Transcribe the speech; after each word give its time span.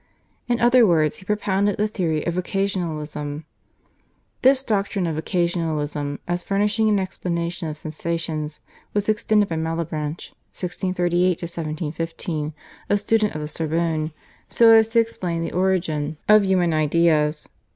In 0.47 0.59
other 0.59 0.83
words 0.83 1.17
he 1.17 1.25
propounded 1.25 1.77
the 1.77 1.87
theory 1.87 2.25
of 2.25 2.33
Occasionalism. 2.35 3.43
This 4.41 4.63
doctrine 4.63 5.05
of 5.05 5.15
Occasionalism 5.15 6.17
as 6.27 6.41
furnishing 6.41 6.89
an 6.89 6.99
explanation 6.99 7.69
of 7.69 7.77
sensations 7.77 8.61
was 8.95 9.07
extended 9.07 9.47
by 9.49 9.57
Malebranche 9.57 10.31
(1638 10.57 11.43
1715), 11.43 12.53
a 12.89 12.97
student 12.97 13.35
of 13.35 13.41
the 13.41 13.47
Sorbonne, 13.47 14.09
so 14.49 14.71
as 14.73 14.87
to 14.87 14.99
explain 14.99 15.43
the 15.43 15.51
origin 15.51 16.17
of 16.27 16.45
human 16.47 16.73
ideas. 16.73 17.47